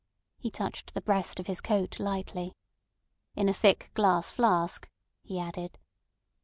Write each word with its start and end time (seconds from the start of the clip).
He 0.39 0.49
touched 0.49 0.95
the 0.95 1.01
breast 1.01 1.39
of 1.39 1.45
his 1.45 1.61
coat 1.61 1.99
lightly. 1.99 2.55
"In 3.35 3.47
a 3.47 3.53
thick 3.53 3.91
glass 3.93 4.31
flask," 4.31 4.89
he 5.21 5.39
added. 5.39 5.77